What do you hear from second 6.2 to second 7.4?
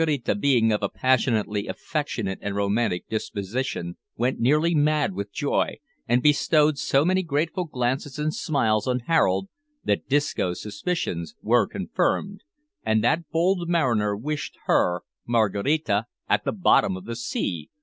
bestowed so many